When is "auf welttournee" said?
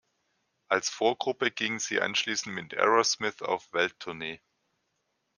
3.43-4.41